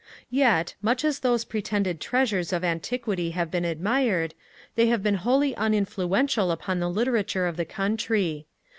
Yet, 0.31 0.73
much 0.81 1.05
as 1.05 1.19
those 1.19 1.45
pretended 1.45 2.01
treasures 2.01 2.51
of 2.51 2.63
antiquity 2.63 3.29
have 3.37 3.51
been 3.51 3.63
admired, 3.65 4.33
they 4.73 4.87
have 4.87 5.03
been 5.03 5.13
wholly 5.21 5.53
uninfluential 5.55 6.49
upon 6.51 6.79
the 6.79 6.89
literature 6.89 7.45
of 7.45 7.55
the 7.55 7.65
Country. 7.65 8.47